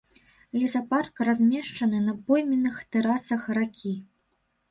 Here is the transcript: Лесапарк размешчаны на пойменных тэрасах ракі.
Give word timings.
Лесапарк 0.59 1.21
размешчаны 1.27 1.99
на 2.07 2.15
пойменных 2.29 2.81
тэрасах 2.95 3.47
ракі. 3.61 3.93